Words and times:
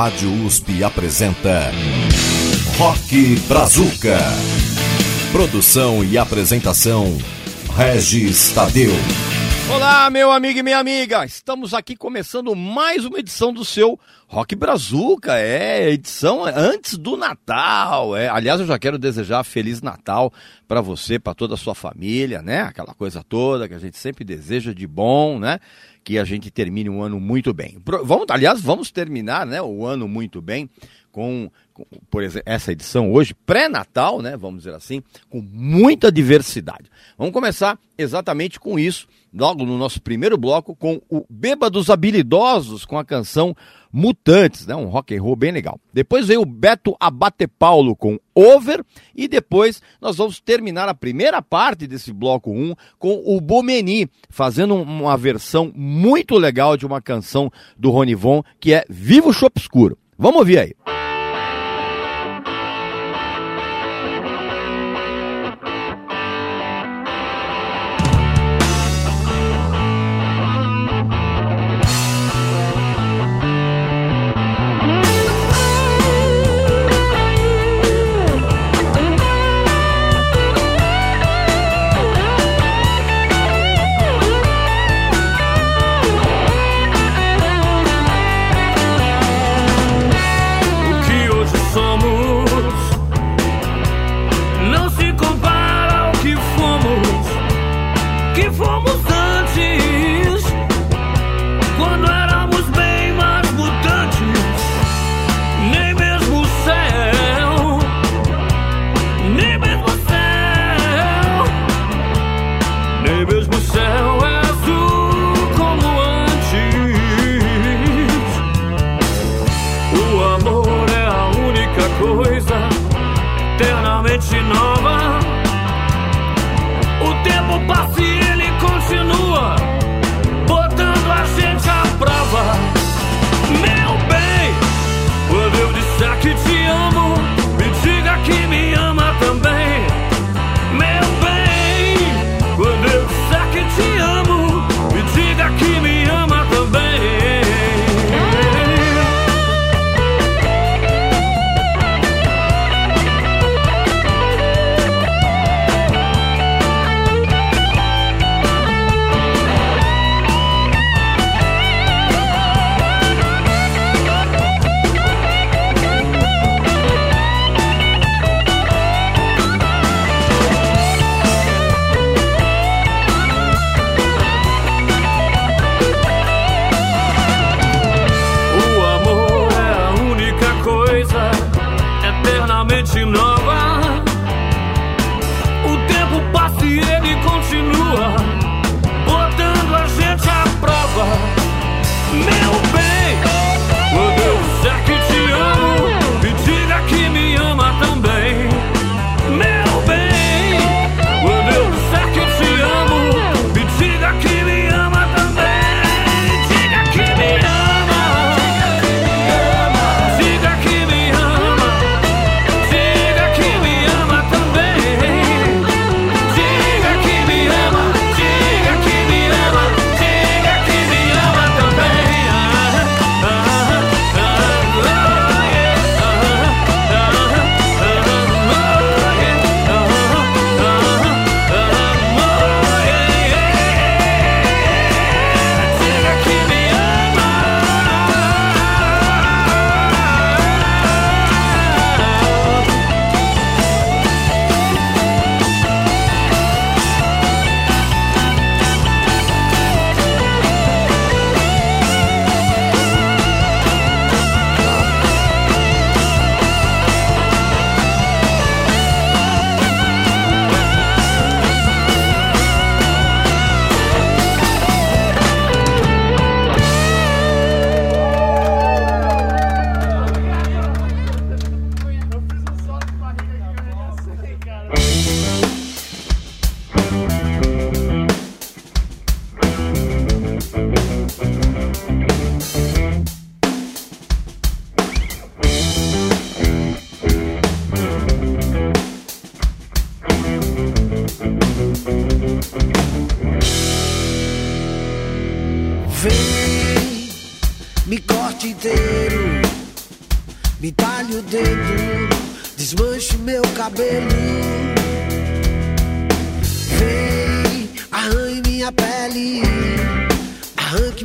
Rádio 0.00 0.32
USP 0.46 0.82
apresenta 0.82 1.70
Rock 2.78 3.36
Brazuca. 3.40 4.16
Produção 5.30 6.02
e 6.02 6.16
apresentação 6.16 7.04
Regis 7.76 8.50
Tadeu. 8.54 8.92
Olá, 9.70 10.08
meu 10.08 10.32
amigo 10.32 10.58
e 10.58 10.62
minha 10.62 10.78
amiga. 10.78 11.24
Estamos 11.26 11.74
aqui 11.74 11.94
começando 11.94 12.56
mais 12.56 13.04
uma 13.04 13.18
edição 13.18 13.52
do 13.52 13.62
seu 13.62 14.00
Rock 14.26 14.56
Brazuca. 14.56 15.38
É 15.38 15.90
edição 15.90 16.44
antes 16.46 16.96
do 16.96 17.16
Natal. 17.16 18.16
É, 18.16 18.26
aliás, 18.26 18.58
eu 18.58 18.66
já 18.66 18.78
quero 18.78 18.98
desejar 18.98 19.44
feliz 19.44 19.82
Natal 19.82 20.32
para 20.66 20.80
você, 20.80 21.18
para 21.18 21.34
toda 21.34 21.54
a 21.54 21.58
sua 21.58 21.74
família, 21.74 22.40
né? 22.40 22.62
Aquela 22.62 22.94
coisa 22.94 23.22
toda 23.22 23.68
que 23.68 23.74
a 23.74 23.78
gente 23.78 23.98
sempre 23.98 24.24
deseja 24.24 24.72
de 24.72 24.86
bom, 24.86 25.38
né? 25.38 25.60
Que 26.02 26.18
a 26.18 26.24
gente 26.24 26.50
termine 26.50 26.88
um 26.88 27.02
ano 27.02 27.20
muito 27.20 27.52
bem. 27.52 27.78
Vamos, 28.04 28.26
aliás, 28.30 28.60
vamos 28.60 28.90
terminar 28.90 29.46
né, 29.46 29.60
o 29.60 29.84
ano 29.86 30.08
muito 30.08 30.40
bem 30.40 30.68
com, 31.12 31.50
com 31.72 31.84
por 32.10 32.22
exemplo, 32.22 32.44
essa 32.46 32.72
edição 32.72 33.12
hoje, 33.12 33.34
pré-natal, 33.34 34.22
né, 34.22 34.36
vamos 34.36 34.64
dizer 34.64 34.74
assim, 34.74 35.02
com 35.28 35.40
muita 35.40 36.10
diversidade. 36.10 36.90
Vamos 37.18 37.32
começar 37.32 37.78
exatamente 37.98 38.58
com 38.58 38.78
isso, 38.78 39.06
logo 39.32 39.64
no 39.64 39.76
nosso 39.76 40.00
primeiro 40.00 40.38
bloco, 40.38 40.74
com 40.74 41.00
o 41.08 41.24
Bêbados 41.28 41.90
Habilidosos, 41.90 42.84
com 42.84 42.98
a 42.98 43.04
canção 43.04 43.54
Mutantes, 43.92 44.66
né? 44.66 44.74
Um 44.74 44.86
rock 44.86 45.16
and 45.16 45.22
roll 45.22 45.36
bem 45.36 45.52
legal. 45.52 45.80
Depois 45.92 46.26
veio 46.26 46.42
o 46.42 46.46
Beto 46.46 46.96
Abate 47.00 47.46
Paulo 47.46 47.96
com 47.96 48.18
Over 48.34 48.84
e 49.14 49.26
depois 49.26 49.82
nós 50.00 50.16
vamos 50.16 50.40
terminar 50.40 50.88
a 50.88 50.94
primeira 50.94 51.42
parte 51.42 51.86
desse 51.86 52.12
bloco 52.12 52.50
1 52.50 52.74
com 52.98 53.22
o 53.24 53.40
Bomeni 53.40 54.08
fazendo 54.28 54.74
uma 54.74 55.16
versão 55.16 55.72
muito 55.74 56.36
legal 56.36 56.76
de 56.76 56.86
uma 56.86 57.00
canção 57.00 57.50
do 57.76 57.90
Ronivon 57.90 58.42
que 58.58 58.72
é 58.72 58.84
Viva 58.88 59.28
o 59.28 59.32
Chopp 59.32 59.58
Escuro. 59.58 59.98
Vamos 60.16 60.38
ouvir 60.38 60.58
aí. 60.58 60.99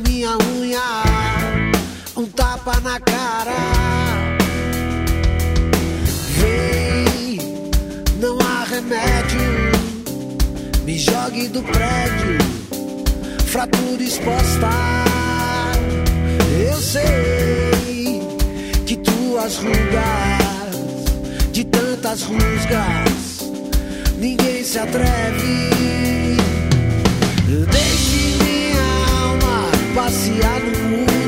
minha 0.06 0.36
unha, 0.58 1.02
um 2.16 2.26
tapa 2.26 2.80
na 2.80 2.98
cara. 3.00 3.52
Vem, 6.38 7.38
não 8.20 8.38
há 8.40 8.64
remédio. 8.64 9.72
Me 10.84 10.98
jogue 10.98 11.48
do 11.48 11.62
prédio, 11.62 12.38
fratura 13.46 14.02
exposta. 14.02 14.70
Eu 16.70 16.76
sei 16.80 18.22
que 18.86 18.96
tuas 18.96 19.56
rugas, 19.56 21.10
de 21.52 21.64
tantas 21.64 22.22
rusgas, 22.22 23.50
ninguém 24.18 24.62
se 24.62 24.78
atreve. 24.78 25.66
Deixa 27.70 27.95
passear 30.06 30.62
no 30.62 30.88
mundo. 30.88 31.25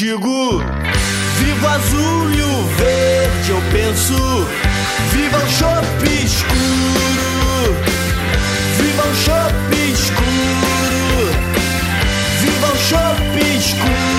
Digo, 0.00 0.62
viva 1.36 1.72
azul 1.72 2.32
e 2.32 2.40
o 2.40 2.64
verde. 2.78 3.50
Eu 3.50 3.62
penso, 3.70 4.46
viva 5.12 5.36
o 5.36 5.50
chope 5.50 6.24
escuro. 6.24 7.76
Viva 8.78 9.02
o 9.02 9.14
chope 9.14 9.92
escuro. 9.92 11.28
Viva 12.40 12.66
o 12.66 12.76
chope 12.78 13.58
escuro 13.58 14.09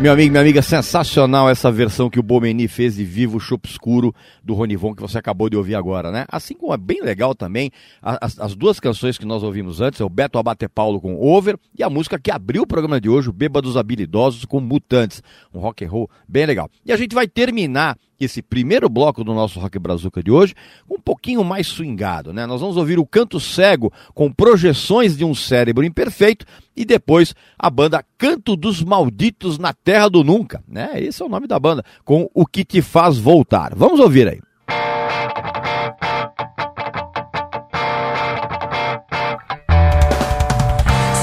Meu 0.00 0.14
amigo, 0.14 0.30
minha 0.30 0.40
amiga, 0.40 0.62
sensacional 0.62 1.46
essa 1.50 1.70
versão 1.70 2.08
que 2.08 2.18
o 2.18 2.22
Bomeni 2.22 2.66
fez 2.68 2.94
de 2.94 3.04
Vivo 3.04 3.38
Chopo 3.38 3.68
Escuro 3.68 4.14
do 4.42 4.54
Ronivon 4.54 4.94
que 4.94 5.02
você 5.02 5.18
acabou 5.18 5.50
de 5.50 5.58
ouvir 5.58 5.74
agora, 5.74 6.10
né? 6.10 6.24
Assim 6.32 6.54
como 6.54 6.72
é 6.72 6.78
bem 6.78 7.02
legal 7.02 7.34
também 7.34 7.70
as, 8.00 8.40
as 8.40 8.54
duas 8.54 8.80
canções 8.80 9.18
que 9.18 9.26
nós 9.26 9.42
ouvimos 9.42 9.82
antes, 9.82 10.00
é 10.00 10.04
o 10.04 10.08
Beto 10.08 10.38
Abate 10.38 10.66
Paulo 10.70 11.02
com 11.02 11.20
Over 11.20 11.58
e 11.78 11.82
a 11.82 11.90
música 11.90 12.18
que 12.18 12.30
abriu 12.30 12.62
o 12.62 12.66
programa 12.66 12.98
de 12.98 13.10
hoje, 13.10 13.28
o 13.28 13.32
Bêbados 13.32 13.76
Habilidosos 13.76 14.46
com 14.46 14.58
Mutantes, 14.58 15.22
um 15.52 15.60
rock 15.60 15.84
and 15.84 15.90
roll 15.90 16.10
bem 16.26 16.46
legal. 16.46 16.70
E 16.82 16.92
a 16.92 16.96
gente 16.96 17.14
vai 17.14 17.28
terminar 17.28 17.94
esse 18.20 18.42
primeiro 18.42 18.88
bloco 18.88 19.24
do 19.24 19.32
nosso 19.32 19.58
Rock 19.58 19.78
Brazuca 19.78 20.22
de 20.22 20.30
hoje 20.30 20.54
um 20.88 21.00
pouquinho 21.00 21.42
mais 21.42 21.66
swingado, 21.66 22.32
né? 22.32 22.46
Nós 22.46 22.60
vamos 22.60 22.76
ouvir 22.76 22.98
o 22.98 23.06
Canto 23.06 23.40
Cego 23.40 23.90
com 24.14 24.30
projeções 24.30 25.16
de 25.16 25.24
um 25.24 25.34
cérebro 25.34 25.84
imperfeito 25.84 26.44
e 26.76 26.84
depois 26.84 27.34
a 27.58 27.70
banda 27.70 28.04
Canto 28.18 28.54
dos 28.56 28.82
Malditos 28.82 29.58
na 29.58 29.72
Terra 29.72 30.08
do 30.08 30.22
Nunca, 30.22 30.62
né? 30.68 30.90
Esse 30.96 31.22
é 31.22 31.24
o 31.24 31.28
nome 31.28 31.46
da 31.46 31.58
banda, 31.58 31.84
com 32.04 32.28
O 32.34 32.46
Que 32.46 32.64
Te 32.64 32.82
Faz 32.82 33.18
Voltar. 33.18 33.74
Vamos 33.74 34.00
ouvir 34.00 34.28
aí. 34.28 34.40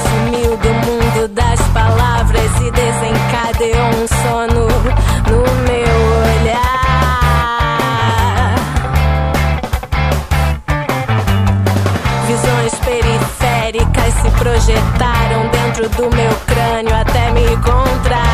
Sumiu 0.02 0.56
do 0.56 0.68
mundo 0.86 1.28
das 1.34 1.60
palavras 1.68 2.50
e 2.56 2.70
desencadeou 2.70 3.88
um 3.88 4.06
sono 4.06 4.68
no 5.28 5.72
meu 5.72 5.87
projetaram 14.38 15.48
dentro 15.50 15.88
do 15.90 16.16
meu 16.16 16.32
crânio 16.46 16.94
até 16.94 17.30
me 17.32 17.56
contrariar. 17.56 18.27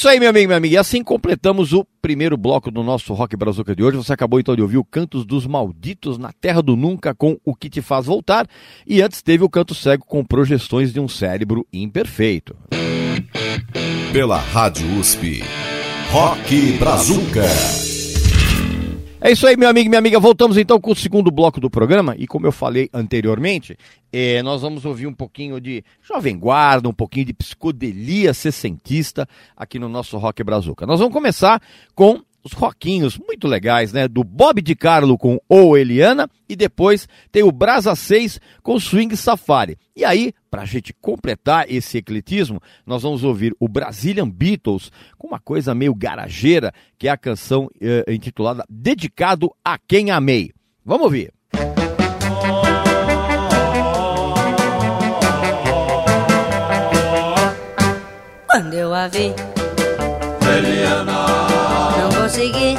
Isso 0.00 0.08
aí, 0.08 0.18
meu 0.18 0.30
amigo, 0.30 0.46
minha 0.46 0.56
amiga. 0.56 0.74
E 0.76 0.78
assim 0.78 1.04
completamos 1.04 1.74
o 1.74 1.84
primeiro 2.00 2.34
bloco 2.34 2.70
do 2.70 2.82
nosso 2.82 3.12
Rock 3.12 3.36
Brazuca 3.36 3.76
de 3.76 3.82
hoje. 3.82 3.98
Você 3.98 4.14
acabou 4.14 4.40
então 4.40 4.56
de 4.56 4.62
ouvir 4.62 4.78
o 4.78 4.84
Cantos 4.84 5.26
dos 5.26 5.46
Malditos 5.46 6.16
na 6.16 6.32
Terra 6.32 6.62
do 6.62 6.74
Nunca 6.74 7.14
com 7.14 7.38
O 7.44 7.54
Que 7.54 7.68
Te 7.68 7.82
Faz 7.82 8.06
Voltar. 8.06 8.46
E 8.86 9.02
antes 9.02 9.20
teve 9.20 9.44
o 9.44 9.50
Canto 9.50 9.74
Cego 9.74 10.06
com 10.06 10.24
Projeções 10.24 10.90
de 10.90 11.00
um 11.00 11.06
Cérebro 11.06 11.66
Imperfeito. 11.70 12.56
Pela 14.10 14.38
Rádio 14.38 14.98
USP. 14.98 15.44
Rock 16.10 16.78
Brazuca. 16.78 17.89
É 19.22 19.30
isso 19.30 19.46
aí, 19.46 19.54
meu 19.54 19.68
amigo 19.68 19.84
e 19.84 19.88
minha 19.90 19.98
amiga. 19.98 20.18
Voltamos 20.18 20.56
então 20.56 20.80
com 20.80 20.92
o 20.92 20.96
segundo 20.96 21.30
bloco 21.30 21.60
do 21.60 21.68
programa. 21.68 22.14
E 22.16 22.26
como 22.26 22.46
eu 22.46 22.52
falei 22.52 22.88
anteriormente, 22.90 23.76
eh, 24.10 24.42
nós 24.42 24.62
vamos 24.62 24.86
ouvir 24.86 25.06
um 25.06 25.12
pouquinho 25.12 25.60
de 25.60 25.84
Jovem 26.02 26.38
Guarda, 26.38 26.88
um 26.88 26.92
pouquinho 26.92 27.26
de 27.26 27.34
psicodelia 27.34 28.32
sessentista 28.32 29.28
aqui 29.54 29.78
no 29.78 29.90
nosso 29.90 30.16
Rock 30.16 30.42
Brazuca. 30.42 30.86
Nós 30.86 31.00
vamos 31.00 31.12
começar 31.12 31.60
com 31.94 32.22
os 32.42 32.52
rockinhos 32.52 33.18
muito 33.18 33.46
legais, 33.46 33.92
né? 33.92 34.08
Do 34.08 34.24
Bob 34.24 34.60
de 34.62 34.74
Carlo 34.74 35.16
com 35.18 35.38
O 35.48 35.76
Eliana 35.76 36.28
e 36.48 36.56
depois 36.56 37.08
tem 37.30 37.42
o 37.42 37.52
Brasa 37.52 37.94
6 37.94 38.40
com 38.62 38.78
Swing 38.78 39.16
Safari. 39.16 39.78
E 39.94 40.04
aí, 40.04 40.32
pra 40.50 40.64
gente 40.64 40.94
completar 41.00 41.66
esse 41.70 41.98
ecletismo, 41.98 42.60
nós 42.86 43.02
vamos 43.02 43.24
ouvir 43.24 43.54
o 43.60 43.68
Brazilian 43.68 44.28
Beatles 44.28 44.90
com 45.18 45.28
uma 45.28 45.38
coisa 45.38 45.74
meio 45.74 45.94
garageira, 45.94 46.72
que 46.98 47.08
é 47.08 47.10
a 47.10 47.16
canção 47.16 47.68
eh, 47.80 48.04
intitulada 48.08 48.64
Dedicado 48.68 49.54
a 49.64 49.78
Quem 49.78 50.10
Amei. 50.10 50.50
Vamos 50.84 51.04
ouvir. 51.04 51.32
Quando 58.46 58.74
eu 58.74 58.92
a 58.92 59.06
vi, 59.06 59.32
consegui. 62.30 62.78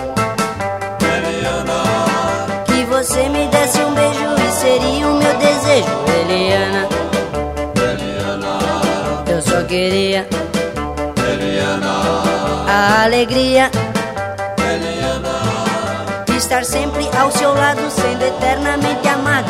Que 2.68 2.86
você 2.86 3.28
me 3.28 3.48
desse 3.48 3.80
um 3.82 3.94
beijo 3.94 4.24
e 4.48 4.52
seria 4.54 5.08
o 5.08 5.16
meu 5.16 5.38
desejo, 5.38 5.90
Eliana. 6.22 6.88
Eu 9.28 9.42
só 9.42 9.62
queria 9.64 10.26
a 12.68 13.04
alegria. 13.04 13.70
de 16.26 16.38
Estar 16.38 16.64
sempre 16.64 17.10
ao 17.18 17.30
seu 17.32 17.54
lado, 17.54 17.82
sendo 17.92 18.24
eternamente 18.24 19.08
amado, 19.08 19.50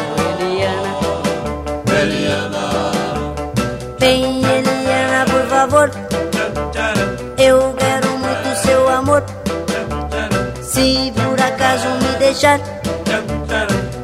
deixar, 12.31 12.59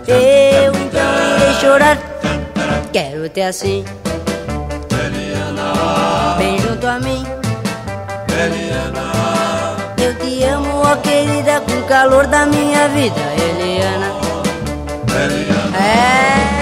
eu 0.08 0.74
então 0.74 1.38
irei 1.38 1.54
chorar. 1.62 1.98
Quero 2.92 3.30
ter 3.30 3.44
assim, 3.44 3.86
bem 6.38 6.60
junto 6.60 6.88
a 6.88 7.00
mim. 7.00 7.26
Eu 9.98 10.14
te 10.16 10.44
amo, 10.44 10.82
ó 10.82 10.96
querida, 10.98 11.62
com 11.62 11.80
o 11.80 11.84
calor 11.84 12.28
da 12.28 12.46
minha 12.46 12.90
vida, 12.90 13.16
Eliana. 13.38 14.12
É. 15.74 16.57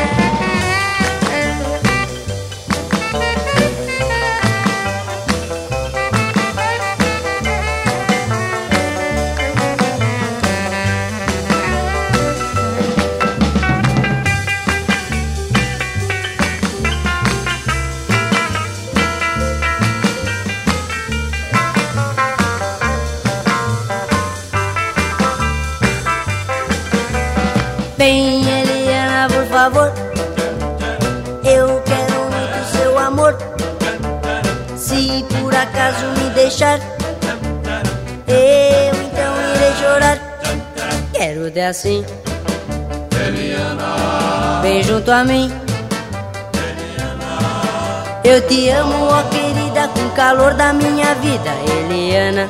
acaso 35.85 36.07
me 36.19 36.29
deixar, 36.31 36.79
eu 38.27 38.95
então 39.03 39.35
irei 39.55 39.73
chorar. 39.79 40.17
Quero 41.13 41.51
ter 41.51 41.65
assim, 41.65 42.03
bem 44.63 44.83
junto 44.83 45.11
a 45.11 45.23
mim. 45.23 45.51
Eu 48.23 48.41
te 48.47 48.69
amo, 48.69 49.09
ó 49.09 49.21
querida, 49.29 49.87
com 49.89 50.07
o 50.07 50.11
calor 50.11 50.55
da 50.55 50.73
minha 50.73 51.13
vida, 51.15 51.51
Eliana. 51.69 52.49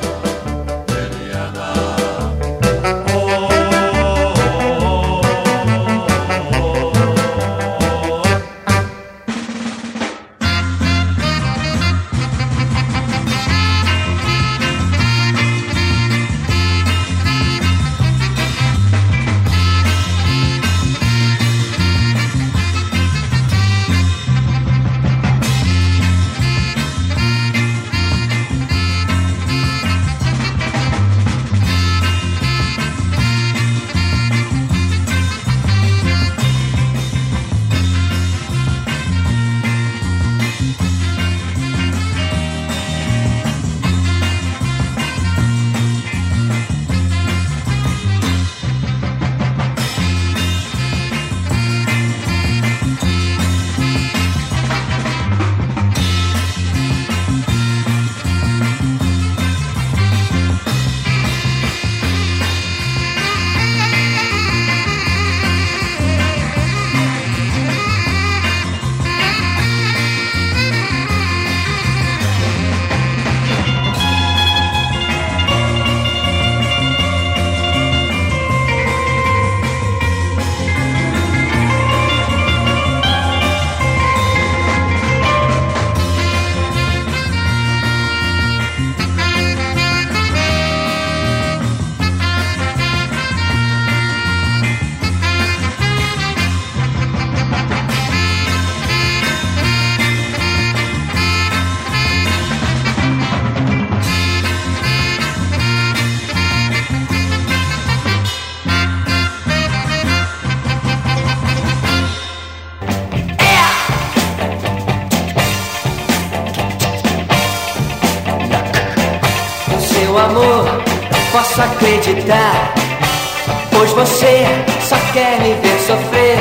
Você 123.95 124.45
só 124.81 124.97
quer 125.13 125.39
me 125.39 125.53
ver 125.53 125.79
sofrer. 125.79 126.37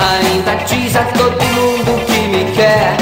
Ainda 0.00 0.54
diz 0.64 0.96
a 0.96 1.04
todo 1.04 1.44
mundo 1.44 2.04
que 2.06 2.20
me 2.28 2.52
quer. 2.52 2.96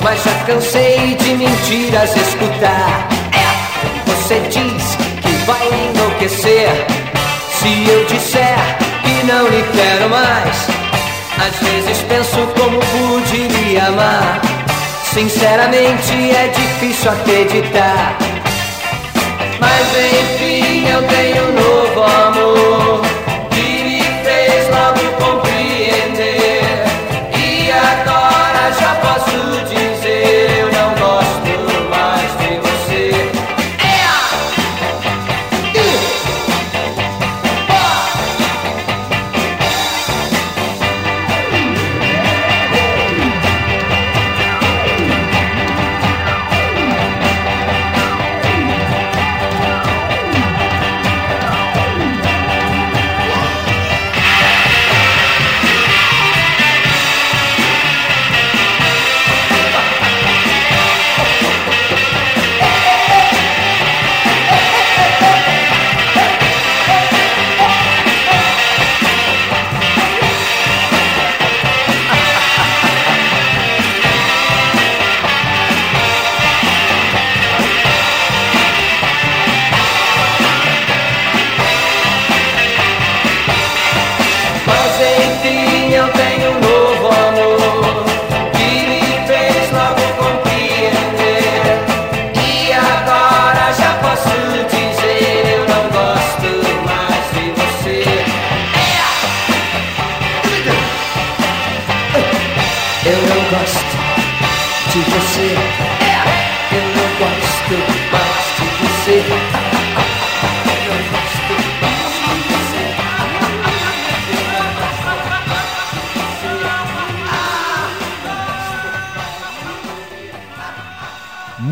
Mas 0.00 0.22
já 0.22 0.32
cansei 0.46 1.16
de 1.16 1.34
mentiras 1.34 2.16
escutar. 2.16 3.08
É 3.32 4.10
Você 4.10 4.40
diz 4.48 4.96
que 5.22 5.28
vai 5.44 5.66
enlouquecer 5.66 6.68
se 7.50 7.90
eu 7.90 8.04
disser 8.06 8.58
que 9.02 9.26
não 9.26 9.44
lhe 9.48 9.64
quero 9.72 10.08
mais. 10.08 10.66
Às 11.36 11.68
vezes 11.68 11.98
penso 12.08 12.38
como 12.56 12.78
pude 12.78 13.78
amar. 13.78 14.40
Sinceramente 15.12 16.12
é 16.12 16.48
difícil 16.48 17.10
acreditar. 17.10 18.16
Mas 19.60 19.86
enfim 19.96 20.88
eu 20.88 21.02
tenho 21.02 21.42
um 21.42 21.52
novo 21.54 22.02
amor 22.02 22.83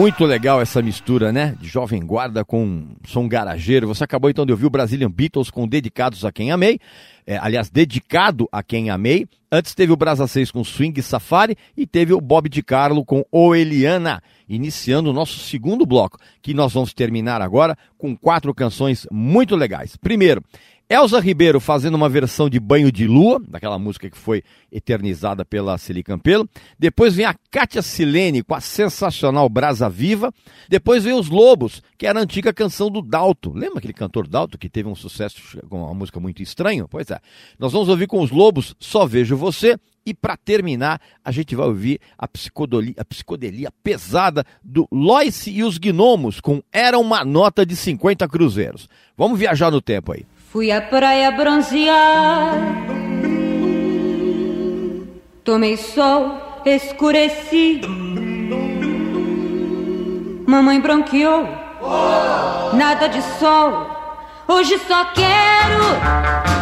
Muito 0.02 0.24
legal 0.24 0.60
essa 0.60 0.82
mistura, 0.82 1.30
né? 1.30 1.54
De 1.60 1.68
Jovem 1.68 2.04
Guarda 2.04 2.44
com 2.44 2.88
som 3.06 3.28
garageiro. 3.28 3.86
Você 3.86 4.02
acabou 4.02 4.28
então 4.28 4.44
de 4.44 4.50
ouvir 4.50 4.66
o 4.66 4.70
Brazilian 4.70 5.08
Beatles 5.08 5.48
com 5.48 5.64
Dedicados 5.68 6.24
a 6.24 6.32
Quem 6.32 6.50
Amei. 6.50 6.80
É, 7.24 7.38
aliás, 7.38 7.70
Dedicado 7.70 8.48
a 8.50 8.64
Quem 8.64 8.90
Amei. 8.90 9.28
Antes 9.54 9.76
teve 9.76 9.92
o 9.92 9.96
Brasa 9.96 10.26
6 10.26 10.50
com 10.50 10.64
Swing 10.64 11.00
Safari 11.00 11.56
e 11.76 11.86
teve 11.86 12.12
o 12.12 12.20
Bob 12.20 12.48
de 12.48 12.64
Carlo 12.64 13.04
com 13.04 13.24
O 13.30 13.54
Eliana. 13.54 14.20
Iniciando 14.48 15.08
o 15.08 15.12
nosso 15.12 15.38
segundo 15.38 15.86
bloco, 15.86 16.18
que 16.42 16.52
nós 16.52 16.72
vamos 16.72 16.92
terminar 16.92 17.40
agora 17.40 17.78
com 17.96 18.16
quatro 18.16 18.52
canções 18.52 19.06
muito 19.08 19.54
legais. 19.54 19.96
Primeiro, 19.96 20.42
Elza 20.92 21.18
Ribeiro 21.18 21.58
fazendo 21.58 21.94
uma 21.94 22.06
versão 22.06 22.50
de 22.50 22.60
Banho 22.60 22.92
de 22.92 23.06
Lua, 23.06 23.40
daquela 23.48 23.78
música 23.78 24.10
que 24.10 24.18
foi 24.18 24.44
eternizada 24.70 25.42
pela 25.42 25.78
Celi 25.78 26.02
Campelo. 26.02 26.46
Depois 26.78 27.14
vem 27.14 27.24
a 27.24 27.34
Kátia 27.50 27.80
Silene 27.80 28.42
com 28.42 28.54
a 28.54 28.60
sensacional 28.60 29.48
Brasa 29.48 29.88
Viva. 29.88 30.30
Depois 30.68 31.02
vem 31.02 31.14
Os 31.14 31.30
Lobos, 31.30 31.82
que 31.96 32.06
era 32.06 32.20
a 32.20 32.22
antiga 32.22 32.52
canção 32.52 32.90
do 32.90 33.00
Dalto. 33.00 33.54
Lembra 33.54 33.78
aquele 33.78 33.94
cantor 33.94 34.28
Dalto 34.28 34.58
que 34.58 34.68
teve 34.68 34.86
um 34.86 34.94
sucesso 34.94 35.58
com 35.66 35.82
uma 35.82 35.94
música 35.94 36.20
muito 36.20 36.42
estranha? 36.42 36.86
Pois 36.86 37.10
é. 37.10 37.18
Nós 37.58 37.72
vamos 37.72 37.88
ouvir 37.88 38.06
com 38.06 38.20
Os 38.20 38.30
Lobos 38.30 38.76
Só 38.78 39.06
Vejo 39.06 39.34
Você. 39.34 39.78
E 40.04 40.12
para 40.12 40.36
terminar, 40.36 41.00
a 41.24 41.30
gente 41.30 41.56
vai 41.56 41.68
ouvir 41.68 42.00
a 42.18 42.28
psicodelia, 42.28 42.94
a 42.98 43.04
psicodelia 43.04 43.70
pesada 43.82 44.44
do 44.62 44.86
Loice 44.92 45.50
e 45.50 45.64
os 45.64 45.78
Gnomos 45.78 46.38
com 46.38 46.60
Era 46.70 46.98
uma 46.98 47.24
Nota 47.24 47.64
de 47.64 47.74
50 47.74 48.28
Cruzeiros. 48.28 48.90
Vamos 49.16 49.38
viajar 49.38 49.70
no 49.70 49.80
tempo 49.80 50.12
aí. 50.12 50.26
Fui 50.52 50.70
à 50.70 50.82
praia 50.82 51.30
bronzear. 51.30 52.52
Tomei 55.42 55.78
sol, 55.78 56.60
escureci. 56.66 57.80
Mamãe 60.46 60.78
bronqueou. 60.78 61.48
Nada 62.74 63.08
de 63.08 63.22
sol. 63.40 63.86
Hoje 64.46 64.78
só 64.86 65.06
quero 65.06 66.61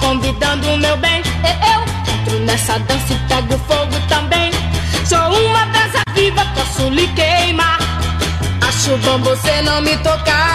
Convidando 0.00 0.70
o 0.70 0.76
meu 0.76 0.96
bem. 0.98 1.22
Eu 1.22 2.12
entro 2.14 2.38
nessa 2.40 2.78
dança 2.80 3.12
e 3.12 3.28
pego 3.28 3.58
fogo 3.66 3.94
também. 4.08 4.50
Sou 5.06 5.18
uma 5.18 5.64
dança 5.66 6.02
viva, 6.14 6.44
posso 6.54 6.88
lhe 6.90 7.06
queimar. 7.08 7.78
Acho 8.66 8.96
bom 8.98 9.18
você 9.18 9.62
não 9.62 9.80
me 9.80 9.96
tocar. 9.98 10.51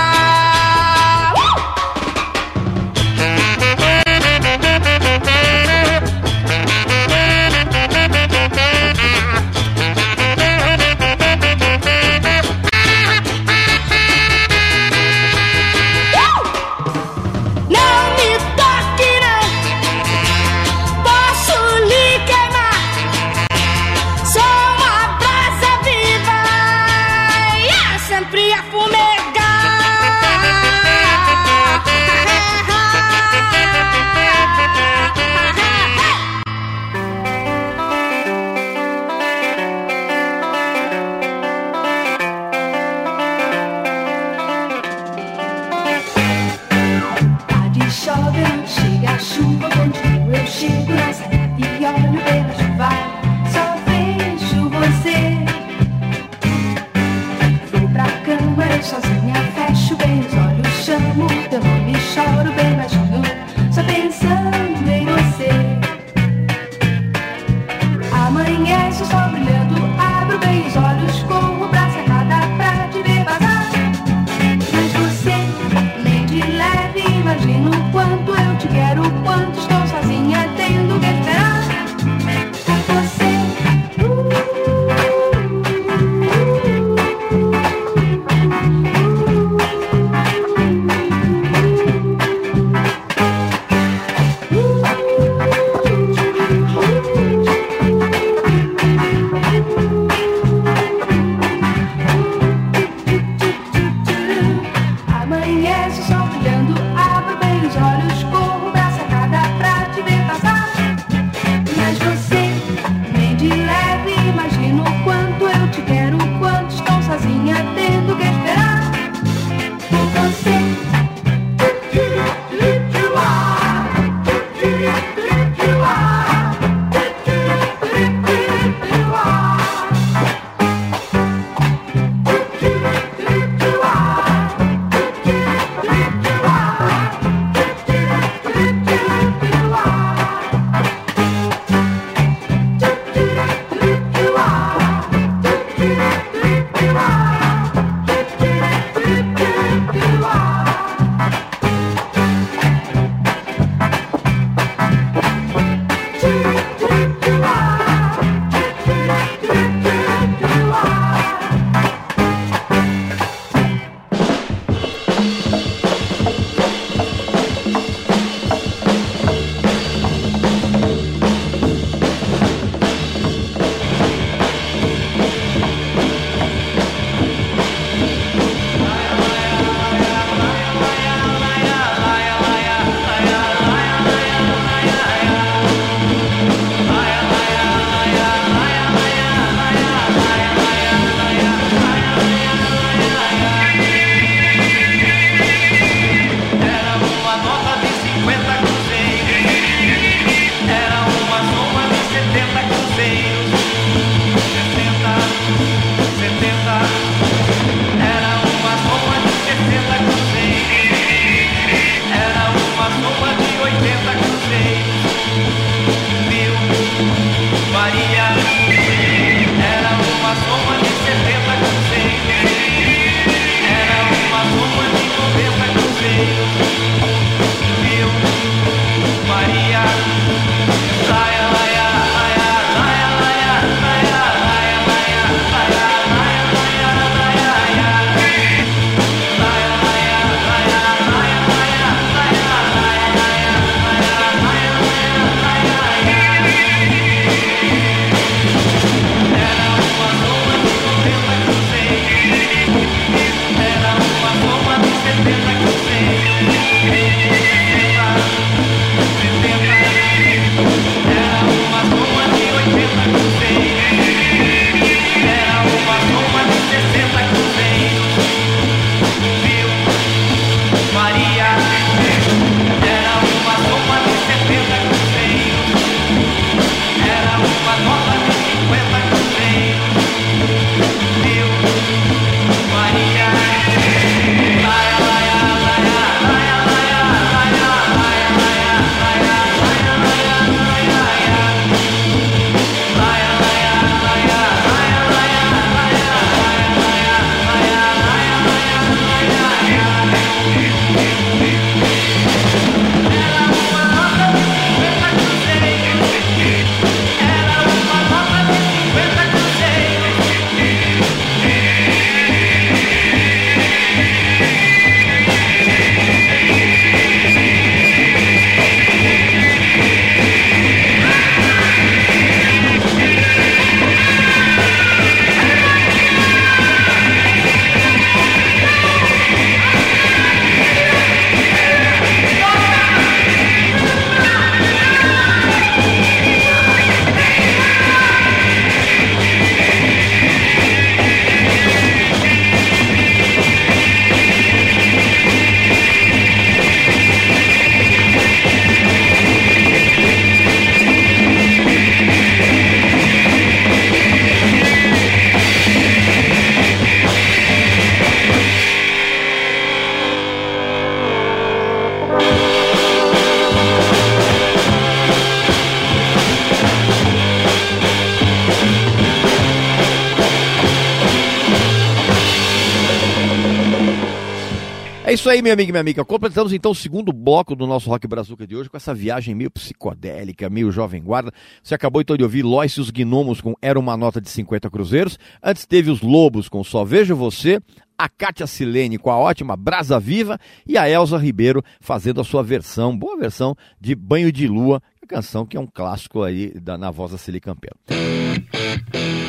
Isso 375.28 375.32
aí, 375.34 375.42
meu 375.42 375.52
amigo 375.52 375.70
e 375.70 375.74
minha 375.74 375.82
amiga. 375.82 376.06
Completamos 376.06 376.54
então 376.54 376.72
o 376.72 376.76
segundo 376.76 377.12
bloco 377.12 377.54
do 377.54 377.68
nosso 377.68 377.90
Rock 377.90 378.08
Brazuca 378.08 378.48
de 378.48 378.56
hoje 378.56 378.70
com 378.70 378.78
essa 378.78 378.94
viagem 378.94 379.36
meio 379.36 379.52
psicodélica, 379.52 380.50
meio 380.50 380.72
jovem 380.72 381.04
guarda. 381.04 381.34
Você 381.62 381.76
acabou 381.76 382.02
então 382.02 382.16
de 382.16 382.24
ouvir 382.24 382.44
Lois 382.44 382.72
e 382.72 382.80
os 382.80 382.90
Gnomos 382.90 383.42
com 383.42 383.54
Era 383.62 383.78
uma 383.78 383.98
Nota 383.98 384.22
de 384.22 384.30
50 384.30 384.70
Cruzeiros. 384.70 385.20
Antes 385.44 385.66
teve 385.66 385.92
os 385.92 386.02
Lobos 386.02 386.48
com 386.48 386.64
Só 386.64 386.86
Vejo 386.86 387.14
Você. 387.14 387.60
A 387.98 388.08
Kátia 388.08 388.48
Silene 388.48 388.98
com 388.98 389.12
a 389.12 389.18
ótima 389.18 389.58
Brasa 389.58 390.00
Viva 390.00 390.40
e 390.66 390.78
a 390.78 390.90
Elza 390.90 391.18
Ribeiro 391.18 391.62
fazendo 391.82 392.22
a 392.22 392.24
sua 392.24 392.42
versão, 392.42 392.98
boa 392.98 393.18
versão 393.18 393.54
de 393.82 393.96
Banho 393.96 394.32
de 394.32 394.48
Lua, 394.48 394.82
a 395.04 395.08
canção 395.08 395.46
que 395.46 395.58
é 395.58 395.60
um 395.60 395.68
clássico 395.68 396.24
aí 396.24 396.58
da, 396.58 396.78
na 396.78 396.90
voz 396.90 397.12
da 397.12 397.18
Celi. 397.18 397.42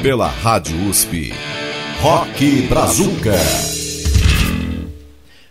Pela 0.01 0.29
Rádio 0.29 0.77
USP. 0.89 1.33
Rock 2.01 2.69
Brazuca. 2.69 3.78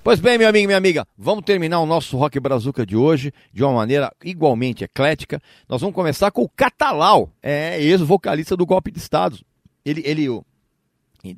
Pois 0.08 0.22
bem, 0.22 0.38
meu 0.38 0.48
amigo 0.48 0.64
e 0.64 0.68
minha 0.68 0.78
amiga, 0.78 1.06
vamos 1.18 1.44
terminar 1.44 1.82
o 1.82 1.86
nosso 1.86 2.16
Rock 2.16 2.40
Brazuca 2.40 2.86
de 2.86 2.96
hoje 2.96 3.34
de 3.52 3.62
uma 3.62 3.74
maneira 3.74 4.10
igualmente 4.24 4.86
eclética. 4.86 5.38
Nós 5.68 5.82
vamos 5.82 5.94
começar 5.94 6.32
com 6.32 6.44
o 6.44 6.48
Catalau, 6.48 7.30
é 7.44 7.78
ex-vocalista 7.84 8.56
do 8.56 8.66
Golpe 8.66 8.90
de 8.90 9.00
Estado. 9.00 9.38
Ele, 9.84 10.02
ele 10.06 10.30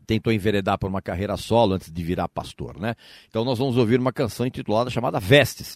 tentou 0.06 0.32
enveredar 0.32 0.78
por 0.78 0.88
uma 0.88 1.02
carreira 1.02 1.36
solo 1.36 1.74
antes 1.74 1.92
de 1.92 2.04
virar 2.04 2.30
pastor, 2.30 2.80
né? 2.80 2.94
Então 3.28 3.44
nós 3.44 3.58
vamos 3.58 3.76
ouvir 3.76 4.00
uma 4.00 4.14
canção 4.14 4.46
intitulada 4.46 4.92
chamada 4.92 5.20
Vestes. 5.20 5.76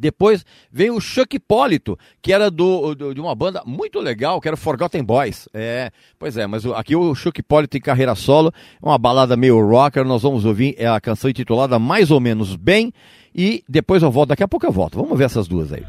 Depois 0.00 0.44
veio 0.72 0.96
o 0.96 1.00
Chuck 1.00 1.36
Hipólito, 1.36 1.98
que 2.22 2.32
era 2.32 2.50
do, 2.50 2.94
do- 2.94 3.14
de 3.14 3.20
uma 3.20 3.34
banda 3.34 3.62
muito 3.66 4.00
legal, 4.00 4.40
que 4.40 4.48
era 4.48 4.56
Forgotten 4.56 5.04
Boys. 5.04 5.48
É, 5.54 5.90
pois 6.18 6.36
é, 6.36 6.46
mas 6.46 6.64
aqui 6.66 6.96
o 6.96 7.14
Chuck 7.14 7.38
Hipólito 7.38 7.76
em 7.76 7.80
carreira 7.80 8.14
solo, 8.14 8.52
uma 8.82 8.96
balada 8.98 9.36
meio 9.36 9.60
rocker, 9.64 10.04
nós 10.04 10.22
vamos 10.22 10.44
ouvir 10.44 10.74
é 10.78 10.86
a 10.88 11.00
canção 11.00 11.28
intitulada 11.30 11.78
Mais 11.78 12.10
ou 12.10 12.18
Menos 12.18 12.56
Bem, 12.56 12.92
e 13.34 13.62
depois 13.68 14.02
eu 14.02 14.10
volto, 14.10 14.30
daqui 14.30 14.42
a 14.42 14.48
pouco 14.48 14.66
eu 14.66 14.72
volto. 14.72 14.96
Vamos 15.00 15.16
ver 15.16 15.24
essas 15.24 15.46
duas 15.46 15.72
aí. 15.72 15.84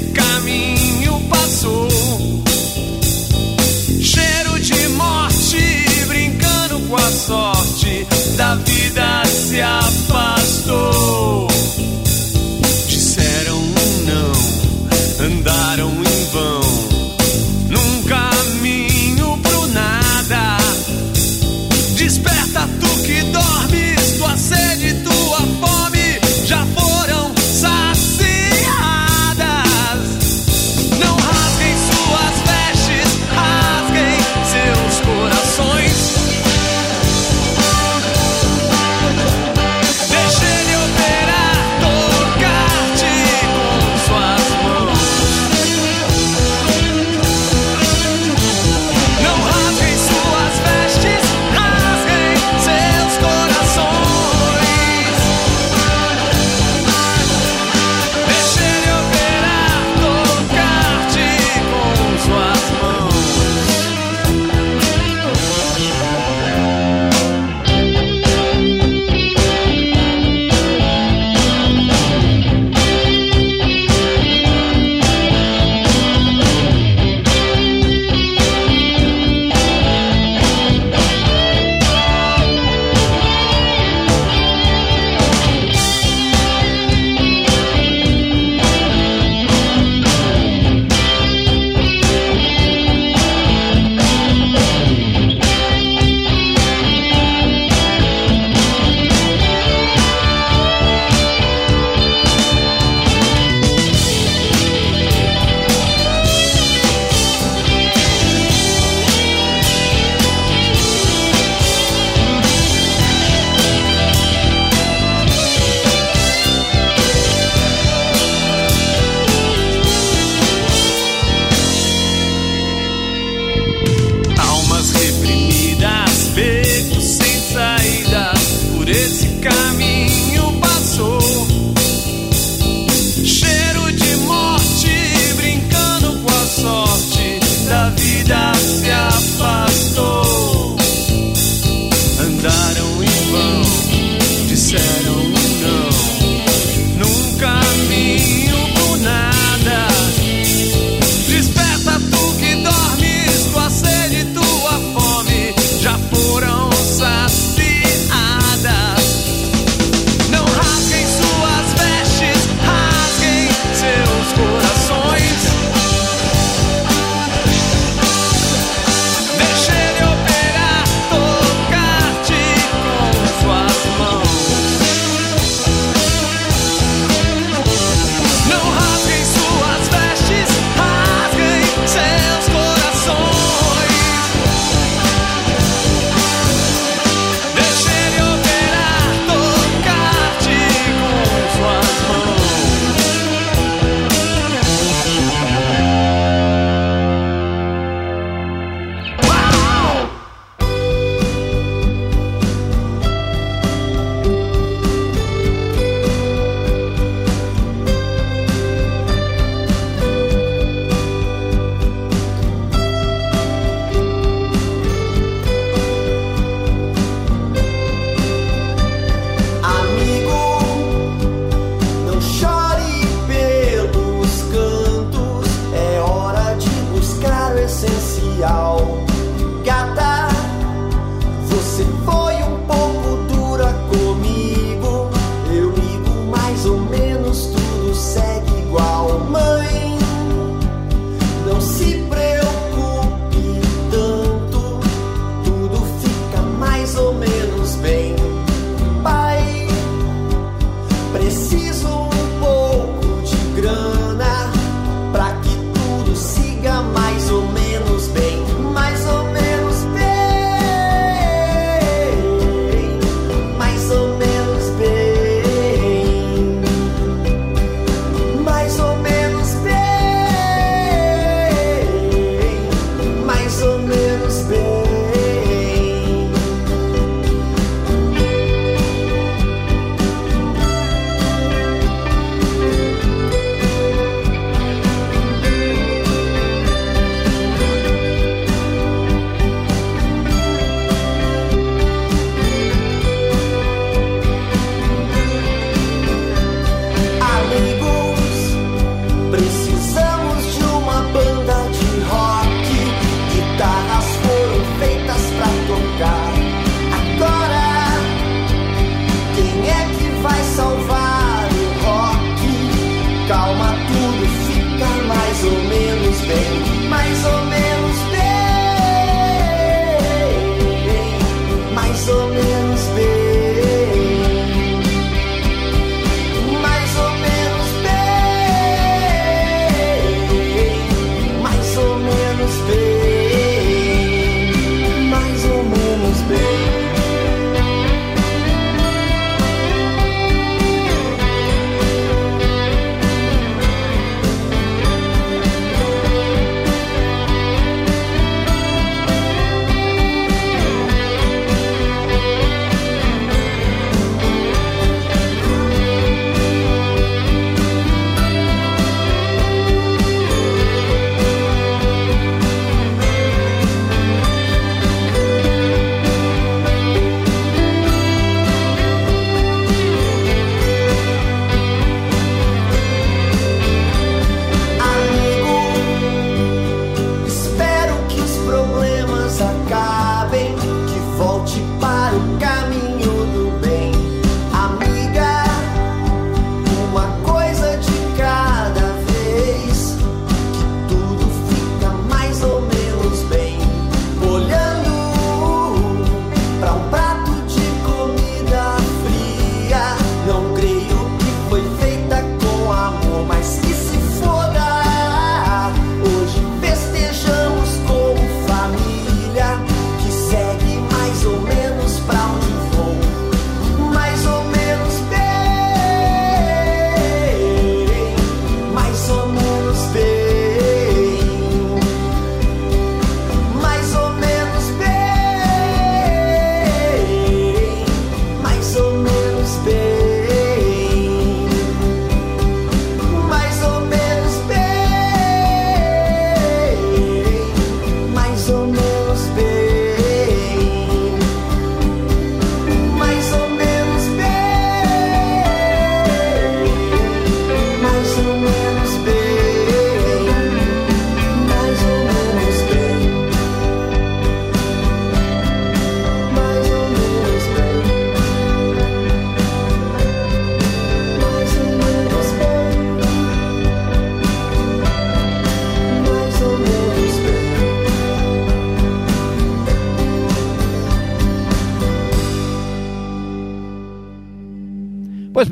Por 0.00 0.23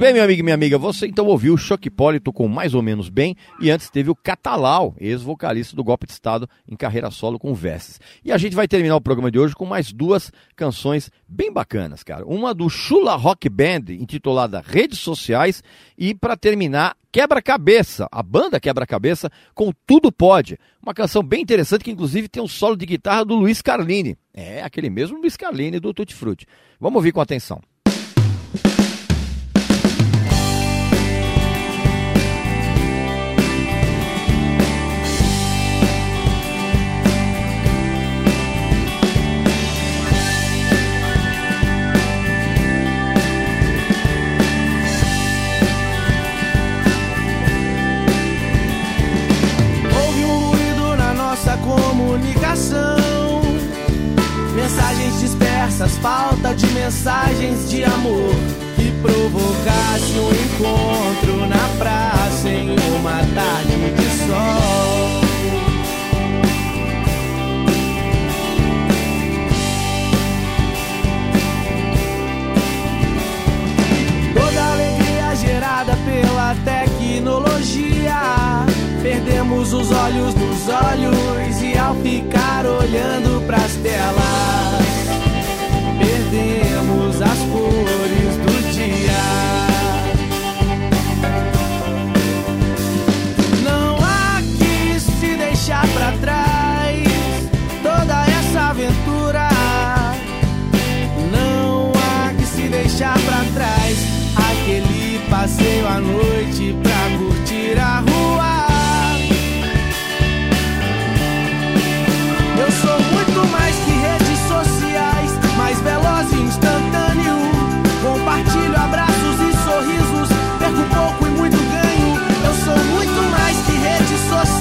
bem, 0.02 0.14
meu 0.14 0.24
amigo 0.24 0.40
e 0.40 0.42
minha 0.42 0.56
amiga, 0.56 0.76
você 0.76 1.06
então 1.06 1.26
ouviu 1.26 1.54
o 1.54 1.56
Choque 1.56 1.86
Hipólito 1.86 2.32
com 2.32 2.48
Mais 2.48 2.74
ou 2.74 2.82
Menos 2.82 3.08
Bem 3.08 3.36
e 3.60 3.70
antes 3.70 3.88
teve 3.88 4.10
o 4.10 4.16
Catalau, 4.16 4.96
ex-vocalista 4.98 5.76
do 5.76 5.84
Golpe 5.84 6.08
de 6.08 6.12
Estado 6.12 6.50
em 6.68 6.74
carreira 6.74 7.08
solo 7.08 7.38
com 7.38 7.54
Vestes. 7.54 8.00
E 8.24 8.32
a 8.32 8.36
gente 8.36 8.56
vai 8.56 8.66
terminar 8.66 8.96
o 8.96 9.00
programa 9.00 9.30
de 9.30 9.38
hoje 9.38 9.54
com 9.54 9.64
mais 9.64 9.92
duas 9.92 10.32
canções 10.56 11.08
bem 11.28 11.52
bacanas, 11.52 12.02
cara. 12.02 12.26
Uma 12.26 12.52
do 12.52 12.68
Chula 12.68 13.14
Rock 13.14 13.48
Band, 13.48 13.92
intitulada 13.92 14.60
Redes 14.66 14.98
Sociais, 14.98 15.62
e 15.96 16.12
para 16.12 16.36
terminar, 16.36 16.96
Quebra-Cabeça, 17.12 18.08
a 18.10 18.24
banda 18.24 18.58
Quebra-Cabeça 18.58 19.30
com 19.54 19.70
Tudo 19.86 20.10
Pode. 20.10 20.58
Uma 20.82 20.94
canção 20.94 21.22
bem 21.22 21.42
interessante 21.42 21.84
que, 21.84 21.92
inclusive, 21.92 22.26
tem 22.26 22.42
um 22.42 22.48
solo 22.48 22.74
de 22.74 22.86
guitarra 22.86 23.24
do 23.24 23.36
Luiz 23.36 23.62
Carlini. 23.62 24.18
É, 24.34 24.64
aquele 24.64 24.90
mesmo 24.90 25.20
Luiz 25.20 25.36
Carlini 25.36 25.78
do 25.78 25.94
Tutti 25.94 26.12
Frutti. 26.12 26.44
Vamos 26.80 26.96
ouvir 26.96 27.12
com 27.12 27.20
atenção. 27.20 27.62
olhos 80.12 80.34
nos 80.34 80.68
olhos 80.68 81.62
e 81.62 81.78
ao 81.78 81.94
ficar 81.96 82.66
olhando 82.66 83.31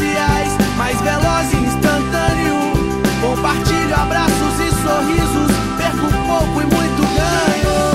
sociais, 0.01 0.57
mais 0.77 0.99
veloz 1.01 1.53
e 1.53 1.57
instantâneo. 1.57 2.57
Compartilho 3.21 3.95
abraços 3.95 4.59
e 4.59 4.71
sorrisos, 4.81 5.51
perco 5.77 6.07
pouco 6.27 6.61
e 6.61 6.65
muito 6.65 7.01
ganho. 7.01 7.90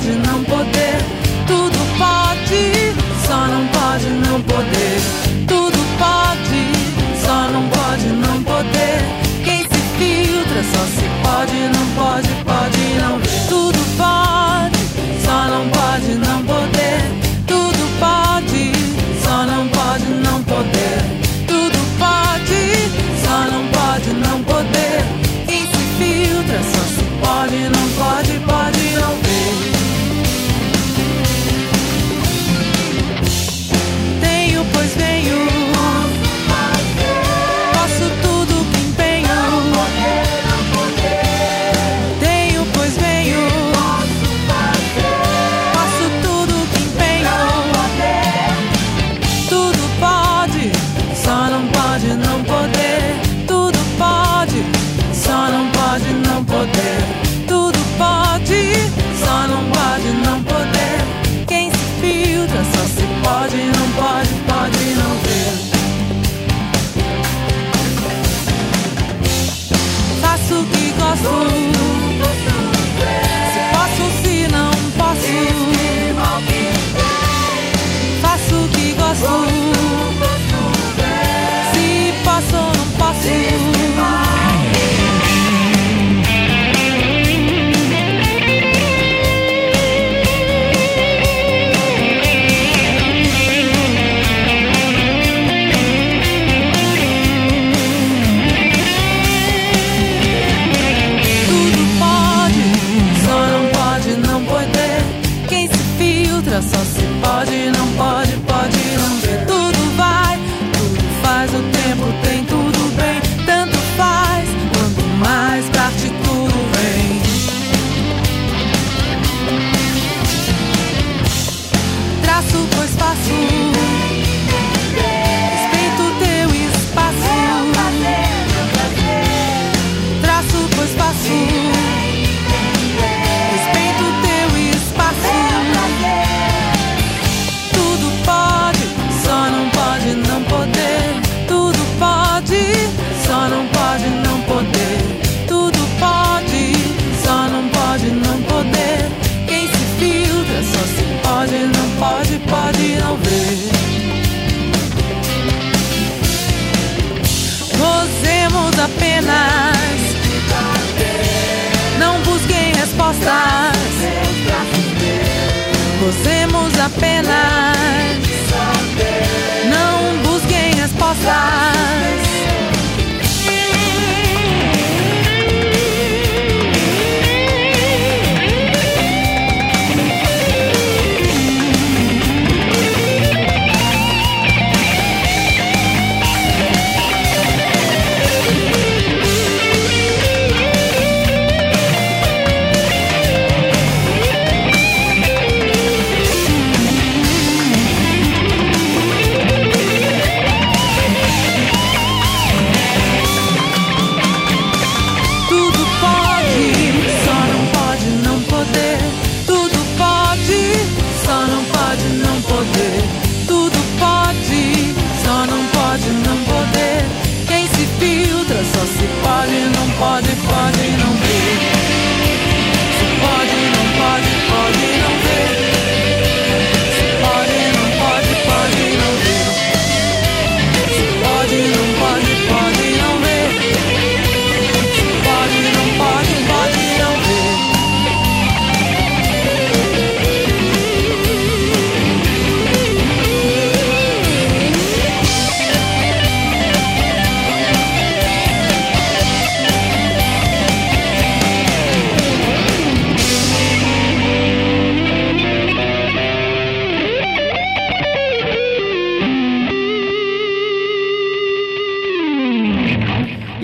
pode 0.00 0.12
não 0.26 0.42
poder, 0.44 0.96
tudo 1.46 1.78
pode, 1.98 2.72
só 3.26 3.46
não 3.46 3.66
pode 3.66 4.08
não 4.08 4.40
poder. 4.40 5.00
Tudo 5.46 5.78
pode, 5.98 7.20
só 7.22 7.48
não 7.50 7.68
pode 7.68 8.06
não 8.06 8.42
poder. 8.42 9.02
Quem 9.44 9.62
se 9.62 9.80
filtra 9.98 10.62
só 10.72 10.84
se 10.86 11.06
pode 11.22 11.56
não 11.68 11.79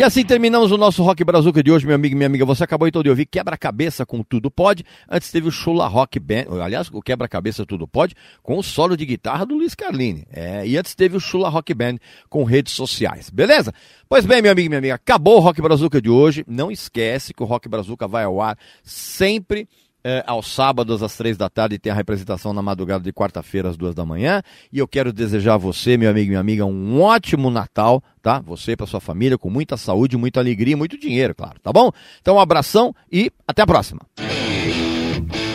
assim 0.07 0.25
terminamos 0.25 0.71
o 0.71 0.77
nosso 0.77 1.03
Rock 1.03 1.25
Brazuca 1.25 1.61
de 1.61 1.73
hoje, 1.73 1.85
meu 1.85 1.97
amigo 1.97 2.15
e 2.15 2.17
minha 2.17 2.29
amiga. 2.29 2.45
Você 2.45 2.63
acabou 2.63 2.87
então 2.87 3.03
de 3.03 3.11
ouvir 3.11 3.27
Quebra-Cabeça 3.27 4.07
com 4.07 4.23
Tudo 4.23 4.49
Pode. 4.49 4.85
Antes 5.11 5.33
teve 5.33 5.49
o 5.49 5.51
Chula 5.51 5.89
Rock 5.89 6.21
Band, 6.21 6.45
aliás, 6.63 6.89
o 6.93 7.03
Quebra-Cabeça 7.03 7.67
Tudo 7.67 7.89
Pode, 7.89 8.15
com 8.41 8.57
o 8.57 8.63
solo 8.63 8.97
de 8.97 9.05
guitarra 9.05 9.45
do 9.45 9.57
Luiz 9.57 9.75
Carlini. 9.75 10.25
É, 10.33 10.65
e 10.65 10.79
antes 10.79 10.95
teve 10.95 11.17
o 11.17 11.21
Chula 11.21 11.49
Rock 11.49 11.75
Band 11.75 11.97
com 12.29 12.45
redes 12.45 12.73
sociais, 12.73 13.31
beleza? 13.31 13.75
Pois 14.09 14.25
bem, 14.25 14.41
meu 14.41 14.53
amigo 14.53 14.67
e 14.67 14.69
minha 14.69 14.79
amiga, 14.79 14.95
acabou 14.95 15.39
o 15.39 15.41
Rock 15.41 15.61
Brazuca 15.61 16.01
de 16.01 16.09
hoje. 16.09 16.45
Não 16.47 16.71
esquece 16.71 17.35
que 17.35 17.43
o 17.43 17.47
Rock 17.47 17.69
Brazuca 17.69 18.07
vai 18.07 18.23
ao 18.23 18.41
ar 18.41 18.57
sempre 18.85 19.69
é, 20.09 20.23
aos 20.25 20.55
sábados 20.55 21.03
às 21.03 21.17
três 21.17 21.37
da 21.37 21.51
tarde 21.51 21.81
tem 21.81 21.91
a 21.91 21.95
representação 21.95 22.53
na 22.53 22.63
madrugada 22.63 23.03
de 23.03 23.13
quarta-feira 23.13 23.69
às 23.69 23.77
duas 23.77 23.93
da 23.93 24.05
manhã. 24.05 24.41
E 24.73 24.79
eu 24.79 24.87
quero 24.87 25.13
desejar 25.13 25.55
a 25.55 25.57
você, 25.59 25.97
meu 25.97 26.09
amigo 26.09 26.27
e 26.27 26.29
minha 26.29 26.39
amiga, 26.39 26.65
um 26.65 27.03
ótimo 27.03 27.51
Natal, 27.51 28.01
tá? 28.23 28.39
Você 28.47 28.77
para 28.77 28.87
sua 28.87 29.01
família 29.01 29.37
com 29.37 29.51
muita 29.51 29.77
saúde, 29.77 30.17
muita 30.17 30.39
alegria 30.39 30.75
e 30.75 30.77
muito 30.77 30.97
dinheiro, 30.97 31.35
claro, 31.35 31.59
tá 31.61 31.73
bom? 31.73 31.91
Então 32.23 32.37
um 32.37 32.41
abração 32.41 32.95
e 33.11 33.33
até 33.49 33.63
a 33.63 33.67
próxima. 33.67 34.01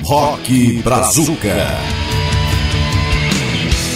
Rock 0.04 0.82
Brazuca. 0.82 1.56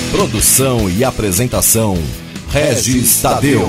Produção 0.10 0.90
e 0.90 1.04
apresentação 1.04 1.96
Regis 2.50 3.22
Tadeu. 3.22 3.68